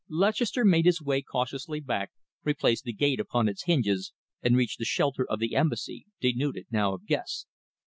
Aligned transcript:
Lutchester 0.09 0.65
made 0.65 0.87
his 0.87 0.99
way 0.99 1.21
cautiously 1.21 1.79
back, 1.79 2.11
replaced 2.43 2.85
the 2.85 2.91
gate 2.91 3.19
upon 3.19 3.47
its 3.47 3.65
hinges 3.65 4.13
and 4.41 4.57
reached 4.57 4.79
the 4.79 4.83
shelter 4.83 5.29
of 5.29 5.37
the 5.37 5.55
Embassy, 5.55 6.07
denuded 6.19 6.65
now 6.71 6.95
of 6.95 7.05
guests. 7.05 7.45